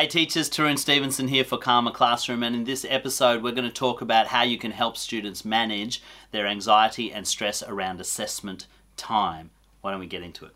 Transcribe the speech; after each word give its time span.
Hey 0.00 0.06
teachers, 0.06 0.48
Tarun 0.48 0.78
Stevenson 0.78 1.28
here 1.28 1.44
for 1.44 1.58
Karma 1.58 1.92
Classroom 1.92 2.42
and 2.42 2.56
in 2.56 2.64
this 2.64 2.86
episode 2.88 3.42
we're 3.42 3.52
going 3.52 3.68
to 3.68 3.70
talk 3.70 4.00
about 4.00 4.28
how 4.28 4.40
you 4.40 4.56
can 4.56 4.70
help 4.70 4.96
students 4.96 5.44
manage 5.44 6.02
their 6.30 6.46
anxiety 6.46 7.12
and 7.12 7.28
stress 7.28 7.62
around 7.62 8.00
assessment 8.00 8.66
time. 8.96 9.50
Why 9.82 9.90
don't 9.90 10.00
we 10.00 10.06
get 10.06 10.22
into 10.22 10.46
it? 10.46 10.52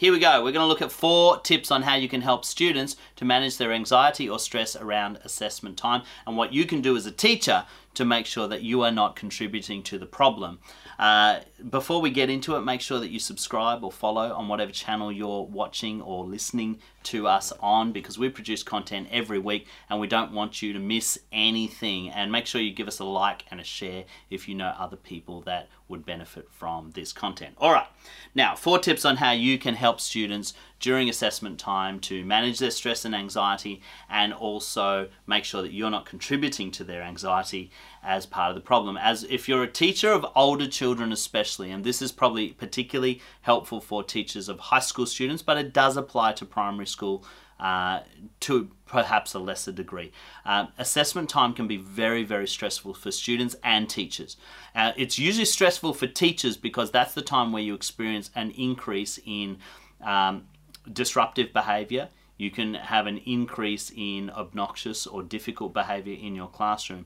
Here 0.00 0.12
we 0.12 0.18
go. 0.18 0.42
We're 0.42 0.52
going 0.52 0.64
to 0.64 0.66
look 0.66 0.80
at 0.80 0.90
four 0.90 1.40
tips 1.40 1.70
on 1.70 1.82
how 1.82 1.94
you 1.94 2.08
can 2.08 2.22
help 2.22 2.46
students 2.46 2.96
to 3.16 3.26
manage 3.26 3.58
their 3.58 3.70
anxiety 3.70 4.30
or 4.30 4.38
stress 4.38 4.74
around 4.74 5.18
assessment 5.24 5.76
time 5.76 6.04
and 6.26 6.38
what 6.38 6.54
you 6.54 6.64
can 6.64 6.80
do 6.80 6.96
as 6.96 7.04
a 7.04 7.10
teacher 7.10 7.66
to 7.94 8.04
make 8.04 8.26
sure 8.26 8.46
that 8.48 8.62
you 8.62 8.82
are 8.82 8.90
not 8.90 9.16
contributing 9.16 9.82
to 9.82 9.98
the 9.98 10.06
problem. 10.06 10.58
Uh, 10.98 11.40
before 11.70 12.00
we 12.00 12.10
get 12.10 12.30
into 12.30 12.54
it, 12.56 12.60
make 12.60 12.80
sure 12.80 13.00
that 13.00 13.10
you 13.10 13.18
subscribe 13.18 13.82
or 13.82 13.90
follow 13.90 14.32
on 14.32 14.48
whatever 14.48 14.70
channel 14.70 15.10
you're 15.10 15.44
watching 15.44 16.00
or 16.02 16.24
listening 16.24 16.78
to 17.02 17.26
us 17.26 17.52
on 17.60 17.92
because 17.92 18.18
we 18.18 18.28
produce 18.28 18.62
content 18.62 19.08
every 19.10 19.38
week 19.38 19.66
and 19.88 20.00
we 20.00 20.06
don't 20.06 20.32
want 20.32 20.62
you 20.62 20.72
to 20.72 20.78
miss 20.78 21.18
anything. 21.32 22.10
And 22.10 22.30
make 22.30 22.46
sure 22.46 22.60
you 22.60 22.72
give 22.72 22.88
us 22.88 22.98
a 22.98 23.04
like 23.04 23.44
and 23.50 23.60
a 23.60 23.64
share 23.64 24.04
if 24.28 24.48
you 24.48 24.54
know 24.54 24.74
other 24.78 24.96
people 24.96 25.40
that 25.42 25.68
would 25.88 26.06
benefit 26.06 26.48
from 26.50 26.90
this 26.92 27.12
content. 27.12 27.54
All 27.58 27.72
right, 27.72 27.88
now 28.34 28.54
four 28.54 28.78
tips 28.78 29.04
on 29.04 29.16
how 29.16 29.32
you 29.32 29.58
can 29.58 29.74
help 29.74 30.00
students 30.00 30.54
during 30.78 31.10
assessment 31.10 31.58
time 31.58 32.00
to 32.00 32.24
manage 32.24 32.58
their 32.58 32.70
stress 32.70 33.04
and 33.04 33.14
anxiety 33.14 33.82
and 34.08 34.32
also 34.32 35.08
make 35.26 35.44
sure 35.44 35.60
that 35.60 35.72
you're 35.72 35.90
not 35.90 36.06
contributing 36.06 36.70
to 36.70 36.84
their 36.84 37.02
anxiety 37.02 37.70
as 38.02 38.24
part 38.24 38.48
of 38.48 38.54
the 38.54 38.62
problem. 38.62 38.96
As 38.96 39.24
if 39.24 39.48
you're 39.48 39.62
a 39.62 39.70
teacher 39.70 40.10
of 40.10 40.24
older 40.34 40.66
children 40.66 41.12
especially, 41.12 41.70
and 41.70 41.84
this 41.84 42.00
is 42.00 42.12
probably 42.12 42.52
particularly 42.52 43.20
helpful 43.42 43.80
for 43.80 44.02
teachers 44.02 44.48
of 44.48 44.58
high 44.58 44.80
school 44.80 45.06
students, 45.06 45.42
but 45.42 45.58
it 45.58 45.74
does 45.74 45.96
apply 45.98 46.32
to 46.32 46.46
primary 46.46 46.86
school 46.90 47.24
uh, 47.60 48.00
to 48.40 48.70
perhaps 48.86 49.34
a 49.34 49.38
lesser 49.38 49.72
degree. 49.72 50.10
Um, 50.44 50.68
assessment 50.78 51.28
time 51.28 51.52
can 51.52 51.68
be 51.68 51.76
very, 51.76 52.24
very 52.24 52.48
stressful 52.48 52.94
for 52.94 53.10
students 53.10 53.54
and 53.62 53.88
teachers. 53.88 54.36
Uh, 54.74 54.92
it's 54.96 55.18
usually 55.18 55.44
stressful 55.44 55.92
for 55.94 56.06
teachers 56.06 56.56
because 56.56 56.90
that's 56.90 57.14
the 57.14 57.22
time 57.22 57.52
where 57.52 57.62
you 57.62 57.74
experience 57.74 58.30
an 58.34 58.50
increase 58.52 59.20
in 59.26 59.58
um, 60.02 60.46
disruptive 60.90 61.52
behavior. 61.52 62.08
You 62.38 62.50
can 62.50 62.72
have 62.72 63.06
an 63.06 63.18
increase 63.18 63.92
in 63.94 64.30
obnoxious 64.30 65.06
or 65.06 65.22
difficult 65.22 65.74
behavior 65.74 66.16
in 66.18 66.34
your 66.34 66.48
classroom. 66.48 67.04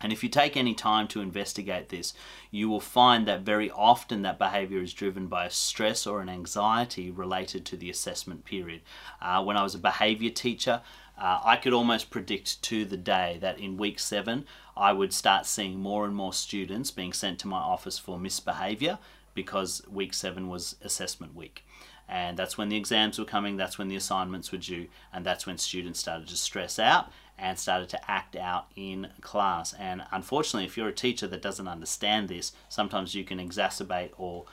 And 0.00 0.12
if 0.12 0.22
you 0.22 0.28
take 0.28 0.56
any 0.56 0.74
time 0.74 1.08
to 1.08 1.20
investigate 1.20 1.88
this, 1.88 2.12
you 2.50 2.68
will 2.68 2.80
find 2.80 3.26
that 3.26 3.40
very 3.40 3.70
often 3.70 4.22
that 4.22 4.38
behavior 4.38 4.82
is 4.82 4.92
driven 4.92 5.28
by 5.28 5.46
a 5.46 5.50
stress 5.50 6.06
or 6.06 6.20
an 6.20 6.28
anxiety 6.28 7.10
related 7.10 7.64
to 7.66 7.76
the 7.76 7.88
assessment 7.88 8.44
period. 8.44 8.82
Uh, 9.22 9.42
when 9.42 9.56
I 9.56 9.62
was 9.62 9.74
a 9.74 9.78
behavior 9.78 10.30
teacher, 10.30 10.82
uh, 11.16 11.40
I 11.44 11.56
could 11.56 11.72
almost 11.72 12.10
predict 12.10 12.60
to 12.64 12.84
the 12.84 12.96
day 12.96 13.38
that 13.40 13.58
in 13.58 13.76
week 13.76 13.98
seven, 13.98 14.46
I 14.76 14.92
would 14.92 15.12
start 15.12 15.46
seeing 15.46 15.78
more 15.78 16.04
and 16.04 16.14
more 16.14 16.32
students 16.32 16.90
being 16.90 17.12
sent 17.12 17.38
to 17.40 17.48
my 17.48 17.60
office 17.60 17.98
for 17.98 18.18
misbehavior 18.18 18.98
because 19.34 19.82
week 19.88 20.12
seven 20.12 20.48
was 20.48 20.76
assessment 20.82 21.34
week. 21.34 21.64
And 22.08 22.36
that's 22.36 22.58
when 22.58 22.68
the 22.68 22.76
exams 22.76 23.18
were 23.18 23.24
coming, 23.24 23.56
that's 23.56 23.78
when 23.78 23.88
the 23.88 23.96
assignments 23.96 24.52
were 24.52 24.58
due, 24.58 24.88
and 25.12 25.24
that's 25.24 25.46
when 25.46 25.56
students 25.56 26.00
started 26.00 26.28
to 26.28 26.36
stress 26.36 26.78
out 26.78 27.10
and 27.38 27.58
started 27.58 27.88
to 27.90 28.10
act 28.10 28.36
out 28.36 28.66
in 28.76 29.08
class. 29.20 29.72
And 29.74 30.02
unfortunately, 30.12 30.66
if 30.66 30.76
you're 30.76 30.88
a 30.88 30.92
teacher 30.92 31.26
that 31.26 31.42
doesn't 31.42 31.68
understand 31.68 32.28
this, 32.28 32.52
sometimes 32.68 33.14
you 33.14 33.24
can 33.24 33.38
exacerbate 33.38 34.10
or 34.16 34.46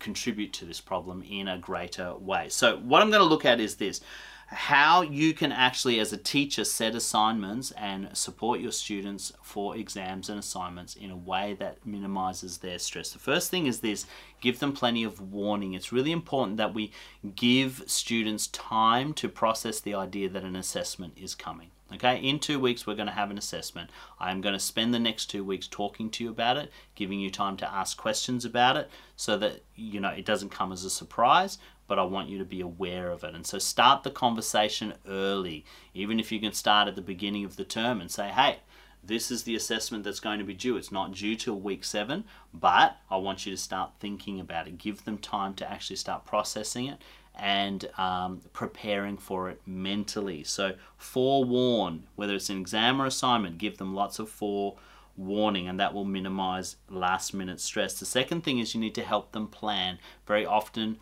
contribute 0.00 0.52
to 0.52 0.64
this 0.64 0.80
problem 0.80 1.22
in 1.22 1.48
a 1.48 1.58
greater 1.58 2.14
way. 2.14 2.48
So, 2.48 2.76
what 2.78 3.00
I'm 3.00 3.10
going 3.10 3.22
to 3.22 3.28
look 3.28 3.44
at 3.44 3.60
is 3.60 3.76
this 3.76 4.00
how 4.46 5.02
you 5.02 5.32
can 5.32 5.52
actually, 5.52 5.98
as 5.98 6.12
a 6.12 6.16
teacher, 6.16 6.64
set 6.64 6.94
assignments 6.94 7.70
and 7.72 8.16
support 8.16 8.60
your 8.60 8.72
students 8.72 9.32
for 9.42 9.76
exams 9.76 10.28
and 10.28 10.38
assignments 10.38 10.94
in 10.94 11.10
a 11.10 11.16
way 11.16 11.56
that 11.58 11.84
minimizes 11.86 12.58
their 12.58 12.78
stress. 12.78 13.10
The 13.10 13.18
first 13.18 13.50
thing 13.50 13.66
is 13.66 13.80
this 13.80 14.06
give 14.40 14.60
them 14.60 14.72
plenty 14.72 15.02
of 15.02 15.32
warning. 15.32 15.74
It's 15.74 15.92
really 15.92 16.12
important 16.12 16.58
that 16.58 16.74
we 16.74 16.92
give 17.34 17.82
students 17.86 18.46
time 18.48 19.14
to 19.14 19.28
process 19.28 19.80
the 19.80 19.94
idea 19.94 20.28
that 20.28 20.44
an 20.44 20.56
assessment 20.56 21.14
is 21.16 21.34
coming. 21.34 21.70
Okay, 21.92 22.16
in 22.16 22.38
two 22.38 22.58
weeks, 22.58 22.86
we're 22.86 22.94
going 22.94 23.08
to 23.08 23.12
have 23.12 23.30
an 23.30 23.38
assessment. 23.38 23.90
I'm 24.18 24.40
going 24.40 24.54
to 24.54 24.58
spend 24.58 24.92
the 24.92 24.98
next 24.98 25.26
two 25.26 25.44
weeks 25.44 25.68
talking 25.68 26.10
to 26.10 26.24
you 26.24 26.30
about 26.30 26.56
it, 26.56 26.72
giving 26.94 27.20
you 27.20 27.30
time 27.30 27.56
to 27.58 27.70
ask 27.70 27.96
questions 27.96 28.44
about 28.44 28.76
it 28.76 28.90
so 29.16 29.36
that 29.38 29.62
you 29.76 30.00
know 30.00 30.08
it 30.08 30.24
doesn't 30.24 30.48
come 30.48 30.72
as 30.72 30.84
a 30.84 30.90
surprise, 30.90 31.58
but 31.86 31.98
I 31.98 32.02
want 32.04 32.30
you 32.30 32.38
to 32.38 32.44
be 32.44 32.62
aware 32.62 33.10
of 33.10 33.22
it. 33.22 33.34
And 33.34 33.46
so 33.46 33.58
start 33.58 34.02
the 34.02 34.10
conversation 34.10 34.94
early, 35.06 35.64
even 35.92 36.18
if 36.18 36.32
you 36.32 36.40
can 36.40 36.52
start 36.52 36.88
at 36.88 36.96
the 36.96 37.02
beginning 37.02 37.44
of 37.44 37.56
the 37.56 37.64
term 37.64 38.00
and 38.00 38.10
say, 38.10 38.28
hey, 38.28 38.60
this 39.06 39.30
is 39.30 39.42
the 39.42 39.54
assessment 39.54 40.02
that's 40.04 40.20
going 40.20 40.38
to 40.38 40.44
be 40.44 40.54
due. 40.54 40.78
It's 40.78 40.90
not 40.90 41.12
due 41.12 41.36
till 41.36 41.60
week 41.60 41.84
seven, 41.84 42.24
but 42.54 42.96
I 43.10 43.18
want 43.18 43.44
you 43.44 43.52
to 43.52 43.58
start 43.58 43.92
thinking 44.00 44.40
about 44.40 44.66
it. 44.66 44.78
Give 44.78 45.04
them 45.04 45.18
time 45.18 45.54
to 45.56 45.70
actually 45.70 45.96
start 45.96 46.24
processing 46.24 46.86
it 46.86 46.98
and 47.36 47.88
um, 47.98 48.40
preparing 48.52 49.16
for 49.16 49.50
it 49.50 49.60
mentally. 49.66 50.44
So 50.44 50.74
forewarn, 50.96 52.04
whether 52.14 52.34
it's 52.34 52.50
an 52.50 52.60
exam 52.60 53.00
or 53.00 53.06
assignment, 53.06 53.58
give 53.58 53.78
them 53.78 53.94
lots 53.94 54.18
of 54.18 54.28
forewarning 54.28 55.68
and 55.68 55.80
that 55.80 55.94
will 55.94 56.04
minimize 56.04 56.76
last 56.88 57.34
minute 57.34 57.60
stress. 57.60 57.98
The 57.98 58.06
second 58.06 58.42
thing 58.42 58.58
is 58.58 58.74
you 58.74 58.80
need 58.80 58.94
to 58.94 59.02
help 59.02 59.32
them 59.32 59.48
plan. 59.48 59.98
Very 60.26 60.46
often 60.46 60.98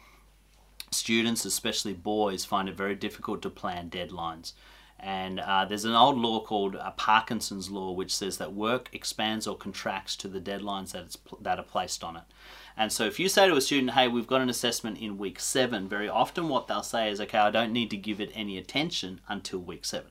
students, 0.90 1.44
especially 1.44 1.92
boys, 1.92 2.44
find 2.44 2.68
it 2.68 2.76
very 2.76 2.94
difficult 2.94 3.42
to 3.42 3.50
plan 3.50 3.90
deadlines. 3.90 4.52
And 5.04 5.40
uh, 5.40 5.64
there's 5.64 5.84
an 5.84 5.96
old 5.96 6.16
law 6.16 6.40
called 6.40 6.76
uh, 6.76 6.92
Parkinson's 6.92 7.70
law, 7.70 7.90
which 7.90 8.14
says 8.14 8.38
that 8.38 8.52
work 8.52 8.88
expands 8.92 9.48
or 9.48 9.56
contracts 9.56 10.14
to 10.16 10.28
the 10.28 10.40
deadlines 10.40 10.92
that, 10.92 11.02
it's, 11.02 11.18
that 11.40 11.58
are 11.58 11.64
placed 11.64 12.04
on 12.04 12.16
it. 12.16 12.22
And 12.76 12.92
so 12.92 13.04
if 13.04 13.18
you 13.18 13.28
say 13.28 13.48
to 13.48 13.56
a 13.56 13.60
student, 13.60 13.90
hey, 13.90 14.06
we've 14.06 14.28
got 14.28 14.40
an 14.40 14.48
assessment 14.48 14.98
in 14.98 15.18
week 15.18 15.40
seven, 15.40 15.88
very 15.88 16.08
often 16.08 16.48
what 16.48 16.68
they'll 16.68 16.84
say 16.84 17.10
is, 17.10 17.20
okay, 17.20 17.38
I 17.38 17.50
don't 17.50 17.72
need 17.72 17.90
to 17.90 17.96
give 17.96 18.20
it 18.20 18.30
any 18.32 18.56
attention 18.56 19.20
until 19.28 19.58
week 19.58 19.84
seven. 19.84 20.10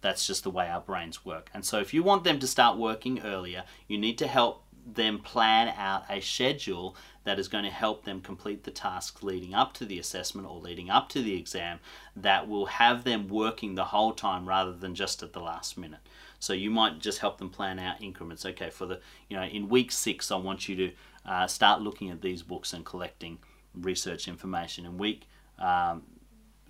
That's 0.00 0.26
just 0.26 0.44
the 0.44 0.50
way 0.50 0.68
our 0.68 0.80
brains 0.80 1.24
work. 1.24 1.50
And 1.52 1.64
so 1.64 1.78
if 1.78 1.92
you 1.92 2.02
want 2.02 2.24
them 2.24 2.38
to 2.38 2.46
start 2.46 2.78
working 2.78 3.20
earlier, 3.22 3.64
you 3.86 3.98
need 3.98 4.18
to 4.18 4.26
help 4.26 4.64
them 4.86 5.18
plan 5.18 5.74
out 5.76 6.04
a 6.08 6.20
schedule 6.20 6.96
that 7.24 7.38
is 7.40 7.48
going 7.48 7.64
to 7.64 7.70
help 7.70 8.04
them 8.04 8.20
complete 8.20 8.62
the 8.62 8.70
tasks 8.70 9.22
leading 9.22 9.52
up 9.52 9.72
to 9.74 9.84
the 9.84 9.98
assessment 9.98 10.48
or 10.48 10.60
leading 10.60 10.88
up 10.88 11.08
to 11.08 11.20
the 11.20 11.36
exam 11.36 11.80
that 12.14 12.48
will 12.48 12.66
have 12.66 13.02
them 13.02 13.26
working 13.26 13.74
the 13.74 13.86
whole 13.86 14.12
time 14.12 14.48
rather 14.48 14.72
than 14.72 14.94
just 14.94 15.22
at 15.22 15.32
the 15.32 15.40
last 15.40 15.76
minute. 15.76 16.00
So 16.38 16.52
you 16.52 16.70
might 16.70 17.00
just 17.00 17.18
help 17.18 17.38
them 17.38 17.50
plan 17.50 17.78
out 17.78 18.00
increments. 18.00 18.46
Okay, 18.46 18.70
for 18.70 18.86
the, 18.86 19.00
you 19.28 19.36
know, 19.36 19.42
in 19.42 19.68
week 19.68 19.90
six, 19.90 20.30
I 20.30 20.36
want 20.36 20.68
you 20.68 20.76
to 20.76 20.92
uh, 21.24 21.46
start 21.48 21.82
looking 21.82 22.10
at 22.10 22.22
these 22.22 22.42
books 22.42 22.72
and 22.72 22.84
collecting 22.84 23.38
research 23.74 24.28
information. 24.28 24.86
In 24.86 24.98
week, 24.98 25.26
um, 25.58 26.02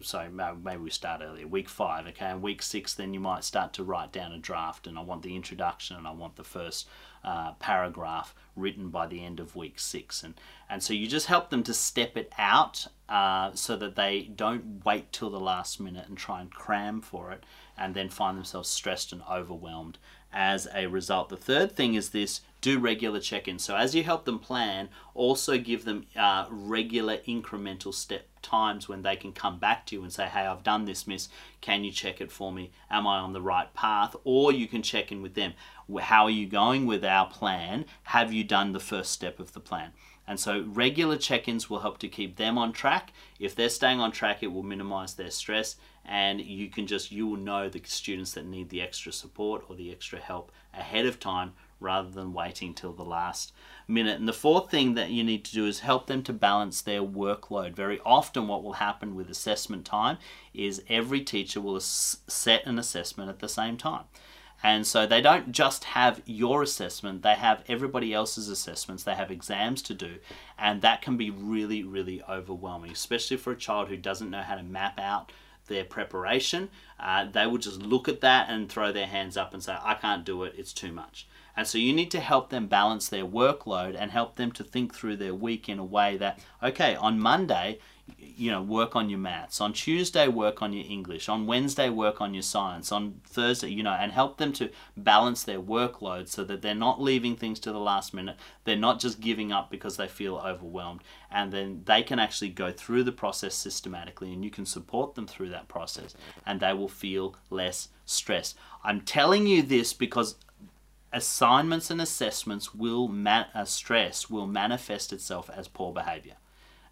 so 0.00 0.28
maybe 0.30 0.76
we 0.78 0.90
start 0.90 1.22
earlier, 1.22 1.46
week 1.46 1.68
five, 1.68 2.06
okay, 2.08 2.26
and 2.26 2.42
week 2.42 2.62
six, 2.62 2.94
then 2.94 3.14
you 3.14 3.20
might 3.20 3.44
start 3.44 3.72
to 3.74 3.84
write 3.84 4.12
down 4.12 4.32
a 4.32 4.38
draft, 4.38 4.86
and 4.86 4.98
I 4.98 5.02
want 5.02 5.22
the 5.22 5.34
introduction, 5.34 5.96
and 5.96 6.06
I 6.06 6.12
want 6.12 6.36
the 6.36 6.44
first 6.44 6.86
uh, 7.24 7.52
paragraph 7.54 8.34
written 8.54 8.90
by 8.90 9.06
the 9.06 9.24
end 9.24 9.40
of 9.40 9.56
week 9.56 9.78
six, 9.78 10.22
and 10.22 10.34
and 10.68 10.82
so 10.82 10.92
you 10.94 11.06
just 11.06 11.26
help 11.26 11.50
them 11.50 11.62
to 11.64 11.74
step 11.74 12.16
it 12.16 12.32
out 12.38 12.86
uh, 13.08 13.52
so 13.54 13.76
that 13.76 13.96
they 13.96 14.22
don't 14.22 14.84
wait 14.84 15.12
till 15.12 15.30
the 15.30 15.40
last 15.40 15.80
minute 15.80 16.08
and 16.08 16.18
try 16.18 16.40
and 16.40 16.50
cram 16.50 17.00
for 17.00 17.32
it, 17.32 17.44
and 17.78 17.94
then 17.94 18.08
find 18.08 18.36
themselves 18.36 18.68
stressed 18.68 19.12
and 19.12 19.22
overwhelmed. 19.30 19.98
As 20.32 20.68
a 20.74 20.86
result. 20.86 21.30
The 21.30 21.36
third 21.36 21.74
thing 21.74 21.94
is 21.94 22.10
this 22.10 22.42
do 22.66 22.80
regular 22.80 23.20
check 23.20 23.46
ins. 23.46 23.62
So, 23.62 23.76
as 23.76 23.94
you 23.94 24.02
help 24.02 24.24
them 24.24 24.40
plan, 24.40 24.88
also 25.14 25.56
give 25.56 25.84
them 25.84 26.04
uh, 26.16 26.46
regular 26.50 27.18
incremental 27.18 27.94
step 27.94 28.26
times 28.42 28.88
when 28.88 29.02
they 29.02 29.14
can 29.14 29.32
come 29.32 29.60
back 29.60 29.86
to 29.86 29.94
you 29.94 30.02
and 30.02 30.12
say, 30.12 30.26
Hey, 30.26 30.40
I've 30.40 30.64
done 30.64 30.84
this, 30.84 31.06
miss. 31.06 31.28
Can 31.60 31.84
you 31.84 31.92
check 31.92 32.20
it 32.20 32.32
for 32.32 32.50
me? 32.50 32.72
Am 32.90 33.06
I 33.06 33.18
on 33.18 33.32
the 33.32 33.40
right 33.40 33.72
path? 33.72 34.16
Or 34.24 34.50
you 34.50 34.66
can 34.66 34.82
check 34.82 35.12
in 35.12 35.22
with 35.22 35.34
them. 35.34 35.52
How 36.00 36.24
are 36.24 36.30
you 36.30 36.48
going 36.48 36.86
with 36.86 37.04
our 37.04 37.28
plan? 37.28 37.84
Have 38.02 38.32
you 38.32 38.42
done 38.42 38.72
the 38.72 38.80
first 38.80 39.12
step 39.12 39.38
of 39.38 39.52
the 39.52 39.60
plan? 39.60 39.92
And 40.26 40.40
so 40.40 40.64
regular 40.66 41.16
check-ins 41.16 41.70
will 41.70 41.78
help 41.78 41.98
to 41.98 42.08
keep 42.08 42.34
them 42.34 42.58
on 42.58 42.72
track. 42.72 43.12
If 43.38 43.54
they're 43.54 43.68
staying 43.68 44.00
on 44.00 44.10
track, 44.10 44.42
it 44.42 44.48
will 44.48 44.64
minimize 44.64 45.14
their 45.14 45.30
stress 45.30 45.76
and 46.04 46.40
you 46.40 46.68
can 46.68 46.88
just, 46.88 47.12
you 47.12 47.28
will 47.28 47.36
know 47.36 47.68
the 47.68 47.80
students 47.84 48.32
that 48.32 48.44
need 48.44 48.70
the 48.70 48.82
extra 48.82 49.12
support 49.12 49.64
or 49.68 49.76
the 49.76 49.92
extra 49.92 50.18
help 50.18 50.50
ahead 50.74 51.06
of 51.06 51.20
time 51.20 51.52
rather 51.80 52.10
than 52.10 52.32
waiting 52.32 52.74
till 52.74 52.92
the 52.92 53.04
last 53.04 53.52
minute. 53.88 54.18
And 54.18 54.28
the 54.28 54.32
fourth 54.32 54.70
thing 54.70 54.94
that 54.94 55.10
you 55.10 55.22
need 55.22 55.44
to 55.44 55.52
do 55.52 55.66
is 55.66 55.80
help 55.80 56.06
them 56.06 56.22
to 56.24 56.32
balance 56.32 56.80
their 56.80 57.02
workload. 57.02 57.74
Very 57.74 58.00
often 58.04 58.48
what 58.48 58.62
will 58.62 58.74
happen 58.74 59.14
with 59.14 59.30
assessment 59.30 59.84
time 59.84 60.18
is 60.54 60.82
every 60.88 61.20
teacher 61.20 61.60
will 61.60 61.80
set 61.80 62.66
an 62.66 62.78
assessment 62.78 63.30
at 63.30 63.40
the 63.40 63.48
same 63.48 63.76
time. 63.76 64.04
And 64.62 64.86
so 64.86 65.06
they 65.06 65.20
don't 65.20 65.52
just 65.52 65.84
have 65.84 66.22
your 66.24 66.62
assessment, 66.62 67.22
they 67.22 67.34
have 67.34 67.62
everybody 67.68 68.14
else's 68.14 68.48
assessments, 68.48 69.04
they 69.04 69.14
have 69.14 69.30
exams 69.30 69.82
to 69.82 69.94
do, 69.94 70.16
and 70.58 70.80
that 70.80 71.02
can 71.02 71.16
be 71.16 71.30
really, 71.30 71.82
really 71.82 72.22
overwhelming, 72.28 72.90
especially 72.90 73.36
for 73.36 73.52
a 73.52 73.56
child 73.56 73.88
who 73.88 73.98
doesn't 73.98 74.30
know 74.30 74.40
how 74.40 74.54
to 74.54 74.62
map 74.62 74.98
out 74.98 75.30
their 75.66 75.84
preparation. 75.84 76.70
Uh, 76.98 77.26
they 77.30 77.46
will 77.46 77.58
just 77.58 77.82
look 77.82 78.08
at 78.08 78.22
that 78.22 78.48
and 78.48 78.70
throw 78.70 78.92
their 78.92 79.06
hands 79.06 79.36
up 79.36 79.52
and 79.52 79.62
say, 79.62 79.76
I 79.80 79.94
can't 79.94 80.24
do 80.24 80.42
it, 80.44 80.54
it's 80.56 80.72
too 80.72 80.92
much. 80.92 81.26
And 81.56 81.66
so 81.66 81.78
you 81.78 81.92
need 81.92 82.10
to 82.10 82.20
help 82.20 82.50
them 82.50 82.66
balance 82.66 83.08
their 83.08 83.24
workload 83.24 83.96
and 83.98 84.10
help 84.10 84.36
them 84.36 84.52
to 84.52 84.64
think 84.64 84.94
through 84.94 85.16
their 85.16 85.34
week 85.34 85.68
in 85.68 85.78
a 85.78 85.84
way 85.84 86.16
that, 86.18 86.38
okay, 86.62 86.94
on 86.96 87.18
Monday, 87.18 87.78
you 88.18 88.50
know, 88.50 88.62
work 88.62 88.94
on 88.94 89.10
your 89.10 89.18
maths. 89.18 89.60
On 89.60 89.72
Tuesday, 89.72 90.28
work 90.28 90.62
on 90.62 90.72
your 90.72 90.84
English. 90.88 91.28
On 91.28 91.46
Wednesday, 91.46 91.88
work 91.88 92.20
on 92.20 92.34
your 92.34 92.42
science. 92.42 92.92
On 92.92 93.20
Thursday, 93.24 93.68
you 93.70 93.82
know, 93.82 93.92
and 93.98 94.12
help 94.12 94.36
them 94.36 94.52
to 94.54 94.70
balance 94.96 95.42
their 95.42 95.60
workload 95.60 96.28
so 96.28 96.44
that 96.44 96.62
they're 96.62 96.74
not 96.74 97.00
leaving 97.00 97.34
things 97.34 97.58
to 97.60 97.72
the 97.72 97.80
last 97.80 98.14
minute. 98.14 98.36
They're 98.64 98.76
not 98.76 99.00
just 99.00 99.20
giving 99.20 99.50
up 99.50 99.70
because 99.70 99.96
they 99.96 100.08
feel 100.08 100.36
overwhelmed. 100.36 101.02
And 101.30 101.52
then 101.52 101.82
they 101.84 102.02
can 102.02 102.18
actually 102.18 102.50
go 102.50 102.70
through 102.70 103.02
the 103.04 103.12
process 103.12 103.54
systematically 103.54 104.32
and 104.32 104.44
you 104.44 104.50
can 104.50 104.66
support 104.66 105.14
them 105.14 105.26
through 105.26 105.48
that 105.50 105.68
process 105.68 106.14
and 106.44 106.60
they 106.60 106.72
will 106.72 106.88
feel 106.88 107.34
less 107.50 107.88
stressed. 108.04 108.56
I'm 108.84 109.00
telling 109.00 109.46
you 109.46 109.62
this 109.62 109.92
because 109.92 110.36
assignments 111.16 111.90
and 111.90 112.00
assessments 112.00 112.74
will 112.74 113.10
uh, 113.26 113.64
stress 113.64 114.28
will 114.28 114.46
manifest 114.46 115.14
itself 115.14 115.48
as 115.48 115.66
poor 115.66 115.90
behavior. 115.92 116.36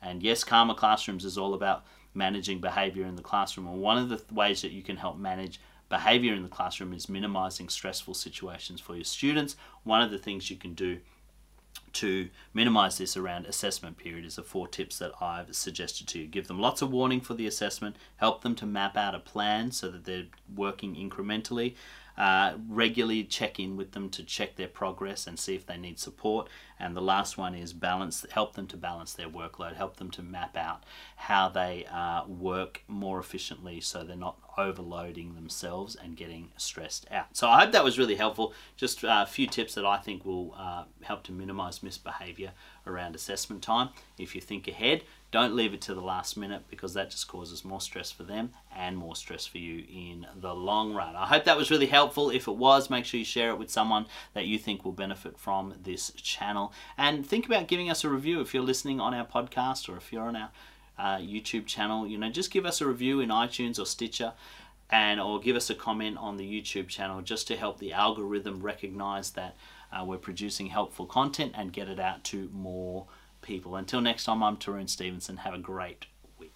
And 0.00 0.22
yes, 0.22 0.44
Karma 0.44 0.74
Classrooms 0.74 1.26
is 1.26 1.36
all 1.36 1.52
about 1.52 1.84
managing 2.14 2.60
behavior 2.60 3.04
in 3.04 3.16
the 3.16 3.22
classroom. 3.22 3.66
And 3.66 3.82
one 3.82 3.98
of 3.98 4.08
the 4.08 4.22
ways 4.32 4.62
that 4.62 4.72
you 4.72 4.82
can 4.82 4.96
help 4.96 5.18
manage 5.18 5.60
behavior 5.90 6.32
in 6.32 6.42
the 6.42 6.48
classroom 6.48 6.94
is 6.94 7.08
minimizing 7.08 7.68
stressful 7.68 8.14
situations 8.14 8.80
for 8.80 8.94
your 8.94 9.04
students. 9.04 9.56
One 9.82 10.00
of 10.00 10.10
the 10.10 10.18
things 10.18 10.50
you 10.50 10.56
can 10.56 10.72
do 10.72 11.00
to 11.92 12.28
minimize 12.52 12.98
this 12.98 13.16
around 13.16 13.46
assessment 13.46 13.98
period 13.98 14.24
is 14.24 14.36
the 14.36 14.42
four 14.42 14.66
tips 14.68 14.98
that 14.98 15.12
I've 15.20 15.54
suggested 15.54 16.08
to 16.08 16.20
you. 16.20 16.26
Give 16.26 16.48
them 16.48 16.60
lots 16.60 16.82
of 16.82 16.90
warning 16.90 17.20
for 17.20 17.34
the 17.34 17.46
assessment, 17.46 17.96
help 18.16 18.42
them 18.42 18.54
to 18.56 18.66
map 18.66 18.96
out 18.96 19.14
a 19.14 19.20
plan 19.20 19.70
so 19.70 19.90
that 19.90 20.04
they're 20.04 20.26
working 20.54 20.94
incrementally, 20.94 21.74
uh, 22.16 22.54
regularly 22.68 23.24
check 23.24 23.58
in 23.58 23.76
with 23.76 23.92
them 23.92 24.08
to 24.08 24.22
check 24.22 24.54
their 24.56 24.68
progress 24.68 25.26
and 25.26 25.38
see 25.38 25.54
if 25.54 25.66
they 25.66 25.76
need 25.76 25.98
support. 25.98 26.48
And 26.78 26.96
the 26.96 27.00
last 27.00 27.36
one 27.38 27.54
is 27.54 27.72
balance, 27.72 28.24
help 28.30 28.54
them 28.54 28.66
to 28.68 28.76
balance 28.76 29.14
their 29.14 29.28
workload, 29.28 29.74
help 29.74 29.96
them 29.96 30.10
to 30.12 30.22
map 30.22 30.56
out 30.56 30.84
how 31.16 31.48
they 31.48 31.86
uh, 31.92 32.24
work 32.26 32.82
more 32.86 33.18
efficiently 33.18 33.80
so 33.80 34.04
they're 34.04 34.16
not 34.16 34.38
overloading 34.56 35.34
themselves 35.34 35.96
and 35.96 36.16
getting 36.16 36.50
stressed 36.56 37.06
out. 37.10 37.26
So 37.32 37.48
I 37.48 37.60
hope 37.60 37.72
that 37.72 37.84
was 37.84 37.98
really 37.98 38.16
helpful. 38.16 38.54
Just 38.76 39.02
a 39.02 39.26
few 39.26 39.46
tips 39.46 39.74
that 39.74 39.84
I 39.84 39.98
think 39.98 40.24
will 40.24 40.54
uh, 40.56 40.84
help 41.02 41.24
to 41.24 41.32
minimize 41.32 41.82
misbehavior 41.82 42.52
around 42.86 43.14
assessment 43.16 43.62
time. 43.62 43.88
If 44.18 44.34
you 44.34 44.40
think 44.40 44.68
ahead, 44.68 45.02
don't 45.34 45.56
leave 45.56 45.75
it 45.75 45.81
to 45.81 45.94
the 45.94 46.00
last 46.00 46.36
minute 46.36 46.62
because 46.70 46.94
that 46.94 47.10
just 47.10 47.26
causes 47.26 47.64
more 47.64 47.81
stress 47.81 48.12
for 48.12 48.22
them 48.22 48.52
and 48.72 48.96
more 48.96 49.16
stress 49.16 49.44
for 49.44 49.58
you 49.58 49.84
in 49.92 50.25
the 50.40 50.54
long 50.54 50.94
run. 50.94 51.16
I 51.16 51.26
hope 51.26 51.42
that 51.42 51.56
was 51.56 51.72
really 51.72 51.86
helpful. 51.86 52.31
If 52.31 52.46
it 52.46 52.54
was, 52.54 52.88
make 52.88 53.04
sure 53.04 53.19
you 53.19 53.25
share 53.25 53.50
it 53.50 53.58
with 53.58 53.69
someone 53.69 54.06
that 54.34 54.46
you 54.46 54.60
think 54.60 54.84
will 54.84 54.92
benefit 54.92 55.36
from 55.36 55.75
this 55.82 56.12
channel. 56.12 56.72
And 56.96 57.26
think 57.26 57.46
about 57.46 57.66
giving 57.66 57.90
us 57.90 58.04
a 58.04 58.08
review 58.08 58.40
if 58.42 58.54
you're 58.54 58.62
listening 58.62 59.00
on 59.00 59.12
our 59.12 59.26
podcast 59.26 59.88
or 59.88 59.96
if 59.96 60.12
you're 60.12 60.22
on 60.22 60.36
our 60.36 60.50
uh, 60.96 61.16
YouTube 61.16 61.66
channel. 61.66 62.06
You 62.06 62.16
know, 62.16 62.31
just 62.31 62.52
give 62.52 62.64
us 62.64 62.81
a 62.81 62.86
review 62.86 63.19
in 63.19 63.31
iTunes 63.31 63.81
or 63.81 63.86
Stitcher 63.86 64.34
and 64.88 65.20
or 65.20 65.40
give 65.40 65.56
us 65.56 65.69
a 65.69 65.75
comment 65.75 66.16
on 66.16 66.36
the 66.36 66.44
YouTube 66.44 66.86
channel 66.86 67.22
just 67.22 67.48
to 67.48 67.56
help 67.56 67.81
the 67.81 67.92
algorithm 67.92 68.62
recognize 68.62 69.31
that 69.31 69.56
uh, 69.92 70.04
we're 70.04 70.16
producing 70.16 70.66
helpful 70.66 71.06
content 71.06 71.54
and 71.56 71.72
get 71.72 71.88
it 71.88 71.98
out 71.98 72.22
to 72.22 72.48
more 72.52 73.06
people. 73.44 73.76
Until 73.76 74.00
next 74.00 74.25
time, 74.25 74.43
I'm 74.43 74.56
Tarun 74.56 74.88
Stevenson. 74.88 75.37
Have 75.38 75.55
a 75.55 75.58
great 75.58 76.06
week. 76.38 76.50